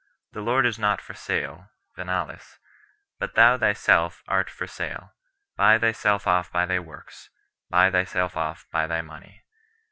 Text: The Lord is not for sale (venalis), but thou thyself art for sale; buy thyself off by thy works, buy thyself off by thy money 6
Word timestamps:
The 0.31 0.41
Lord 0.41 0.65
is 0.65 0.79
not 0.79 0.99
for 0.99 1.13
sale 1.13 1.69
(venalis), 1.95 2.57
but 3.19 3.35
thou 3.35 3.55
thyself 3.59 4.23
art 4.27 4.49
for 4.49 4.65
sale; 4.65 5.11
buy 5.55 5.77
thyself 5.77 6.25
off 6.25 6.51
by 6.51 6.65
thy 6.65 6.79
works, 6.79 7.29
buy 7.69 7.91
thyself 7.91 8.35
off 8.35 8.65
by 8.71 8.87
thy 8.87 9.03
money 9.03 9.43
6 9.45 9.45